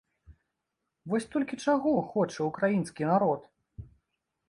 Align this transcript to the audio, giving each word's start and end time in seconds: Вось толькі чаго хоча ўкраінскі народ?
Вось 1.13 1.27
толькі 1.35 1.61
чаго 1.67 1.93
хоча 2.11 2.49
ўкраінскі 2.51 3.03
народ? 3.15 3.41